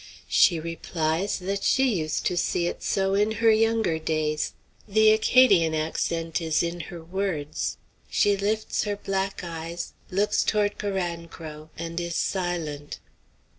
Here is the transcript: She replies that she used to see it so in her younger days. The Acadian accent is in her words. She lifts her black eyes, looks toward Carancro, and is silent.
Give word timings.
She 0.29 0.59
replies 0.59 1.37
that 1.37 1.61
she 1.63 1.97
used 1.99 2.25
to 2.25 2.35
see 2.35 2.65
it 2.65 2.81
so 2.81 3.13
in 3.13 3.33
her 3.33 3.51
younger 3.51 3.99
days. 3.99 4.53
The 4.87 5.11
Acadian 5.11 5.75
accent 5.75 6.41
is 6.41 6.63
in 6.63 6.79
her 6.89 7.03
words. 7.03 7.77
She 8.09 8.35
lifts 8.35 8.85
her 8.85 8.95
black 8.95 9.43
eyes, 9.43 9.93
looks 10.09 10.43
toward 10.43 10.79
Carancro, 10.79 11.69
and 11.77 11.99
is 11.99 12.15
silent. 12.15 12.97